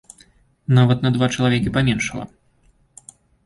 [0.77, 2.25] Нават на два чалавекі паменшала.